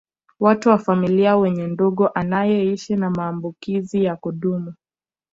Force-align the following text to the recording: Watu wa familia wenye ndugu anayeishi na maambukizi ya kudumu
Watu 0.39 0.69
wa 0.69 0.77
familia 0.79 1.37
wenye 1.37 1.67
ndugu 1.67 2.09
anayeishi 2.13 2.95
na 2.95 3.09
maambukizi 3.09 4.03
ya 4.03 4.15
kudumu 4.15 4.73